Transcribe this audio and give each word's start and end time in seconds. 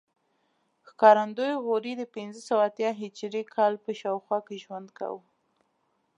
ښکارندوی 0.87 1.53
غوري 1.65 1.93
د 1.97 2.03
پنځه 2.15 2.41
سوه 2.49 2.61
اتیا 2.69 2.89
هجري 3.01 3.43
کال 3.55 3.73
په 3.85 3.91
شاوخوا 4.01 4.39
کې 4.47 4.61
ژوند 4.63 4.87
کاوه 4.97 5.25